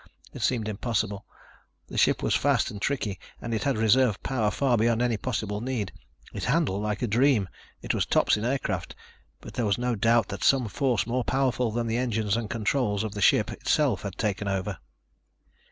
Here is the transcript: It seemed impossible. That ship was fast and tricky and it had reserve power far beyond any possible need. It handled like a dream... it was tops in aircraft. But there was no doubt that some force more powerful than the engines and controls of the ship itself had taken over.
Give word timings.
It 0.33 0.41
seemed 0.41 0.67
impossible. 0.67 1.27
That 1.85 1.99
ship 1.99 2.23
was 2.23 2.33
fast 2.33 2.71
and 2.71 2.81
tricky 2.81 3.19
and 3.39 3.53
it 3.53 3.65
had 3.65 3.77
reserve 3.77 4.23
power 4.23 4.49
far 4.49 4.75
beyond 4.75 4.99
any 5.03 5.15
possible 5.15 5.61
need. 5.61 5.91
It 6.33 6.45
handled 6.45 6.81
like 6.81 7.03
a 7.03 7.07
dream... 7.07 7.47
it 7.83 7.93
was 7.93 8.07
tops 8.07 8.35
in 8.35 8.43
aircraft. 8.43 8.95
But 9.41 9.53
there 9.53 9.65
was 9.67 9.77
no 9.77 9.93
doubt 9.93 10.29
that 10.29 10.43
some 10.43 10.67
force 10.69 11.05
more 11.05 11.23
powerful 11.23 11.69
than 11.69 11.85
the 11.85 11.97
engines 11.97 12.35
and 12.35 12.49
controls 12.49 13.03
of 13.03 13.11
the 13.13 13.21
ship 13.21 13.51
itself 13.51 14.01
had 14.01 14.17
taken 14.17 14.47
over. 14.47 14.79